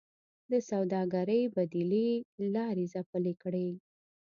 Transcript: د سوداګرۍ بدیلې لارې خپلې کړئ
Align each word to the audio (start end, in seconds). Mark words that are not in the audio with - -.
د 0.51 0.53
سوداګرۍ 0.69 1.41
بدیلې 1.55 2.09
لارې 2.53 2.85
خپلې 3.05 3.33
کړئ 3.41 3.69